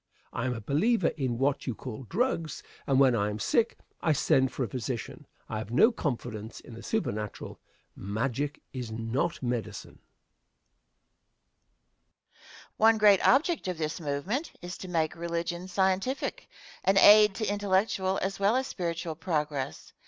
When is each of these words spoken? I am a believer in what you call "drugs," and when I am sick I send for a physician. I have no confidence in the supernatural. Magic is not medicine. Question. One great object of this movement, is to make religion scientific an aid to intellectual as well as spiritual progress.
I 0.33 0.47
am 0.47 0.55
a 0.55 0.61
believer 0.61 1.09
in 1.09 1.37
what 1.37 1.67
you 1.67 1.75
call 1.75 2.05
"drugs," 2.09 2.63
and 2.87 2.99
when 2.99 3.15
I 3.15 3.29
am 3.29 3.37
sick 3.37 3.77
I 4.01 4.13
send 4.13 4.51
for 4.51 4.63
a 4.63 4.67
physician. 4.67 5.27
I 5.47 5.59
have 5.59 5.69
no 5.69 5.91
confidence 5.91 6.59
in 6.59 6.73
the 6.73 6.81
supernatural. 6.81 7.59
Magic 7.95 8.63
is 8.73 8.91
not 8.91 9.43
medicine. 9.43 9.99
Question. 9.99 10.07
One 12.77 12.97
great 12.97 13.21
object 13.27 13.67
of 13.67 13.77
this 13.77 14.01
movement, 14.01 14.53
is 14.63 14.75
to 14.79 14.87
make 14.87 15.15
religion 15.15 15.67
scientific 15.67 16.49
an 16.83 16.97
aid 16.97 17.35
to 17.35 17.45
intellectual 17.45 18.17
as 18.23 18.39
well 18.39 18.55
as 18.55 18.65
spiritual 18.65 19.13
progress. 19.13 19.93